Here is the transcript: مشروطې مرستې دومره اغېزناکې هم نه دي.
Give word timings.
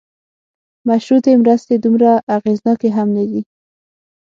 مشروطې 0.87 1.33
مرستې 1.41 1.75
دومره 1.83 2.11
اغېزناکې 2.35 2.89
هم 2.97 3.07
نه 3.17 3.23
دي. 3.29 3.41